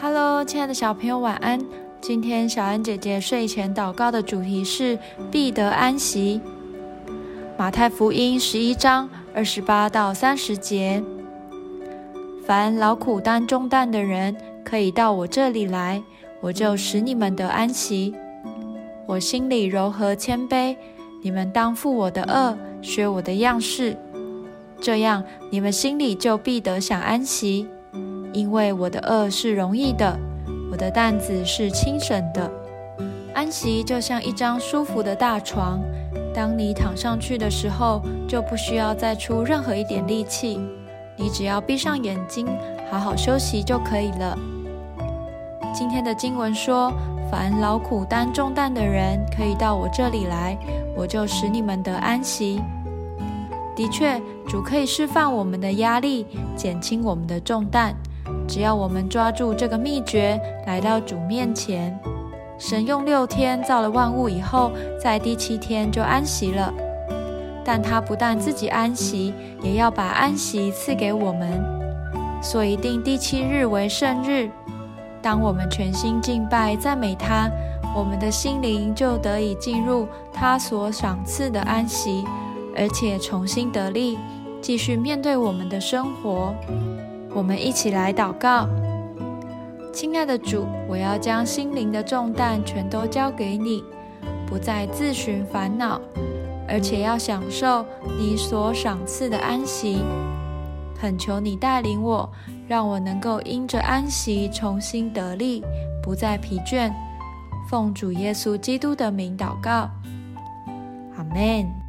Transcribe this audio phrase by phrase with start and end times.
[0.00, 1.60] Hello，亲爱的小朋友，晚安。
[2.00, 4.98] 今天小安姐姐睡前祷告的主题是
[5.30, 6.40] 必得安息。
[7.56, 11.02] 马太福音十一章二十八到三十节：
[12.44, 16.02] 凡劳苦担重担的人，可以到我这里来，
[16.40, 18.14] 我就使你们得安息。
[19.06, 20.76] 我心里柔和谦卑，
[21.22, 23.96] 你们当负我的恶，学我的样式，
[24.80, 27.68] 这样你们心里就必得享安息。
[28.34, 30.18] 因为我的恶是容易的，
[30.70, 32.50] 我的担子是轻省的。
[33.32, 35.80] 安息就像一张舒服的大床，
[36.34, 40.60] 当你躺上去的时候，就不需要再出任何一点力气，
[41.16, 42.44] 你只要闭上眼睛，
[42.90, 44.36] 好好休息就可以了。
[45.72, 46.92] 今天的经文说
[47.30, 50.58] ：“凡劳苦担重担的人，可以到我这里来，
[50.96, 52.60] 我就使你们得安息。”
[53.76, 57.94] 的确，主可以释放我们的压力，减轻我们的重担。
[58.46, 61.98] 只要我们抓住这个秘诀，来到主面前，
[62.58, 64.70] 神用六天造了万物以后，
[65.00, 66.72] 在第七天就安息了。
[67.64, 69.32] 但他不但自己安息，
[69.62, 71.58] 也要把安息赐给我们，
[72.42, 74.50] 所以定第七日为圣日。
[75.22, 77.50] 当我们全心敬拜赞美他，
[77.96, 82.22] 我们的心灵就得以进入他所赏赐的安息，
[82.76, 84.18] 而且重新得力，
[84.60, 86.54] 继续面对我们的生活。
[87.34, 88.68] 我们一起来祷告，
[89.92, 93.82] 亲爱的主，我要将心灵的重担全都交给你，
[94.46, 96.00] 不再自寻烦恼，
[96.68, 97.84] 而且要享受
[98.16, 99.98] 你所赏赐的安息。
[100.96, 102.30] 恳求你带领我，
[102.68, 105.62] 让我能够因着安息重新得力，
[106.02, 106.92] 不再疲倦。
[107.68, 109.90] 奉主耶稣基督的名祷告，
[111.16, 111.83] 阿门。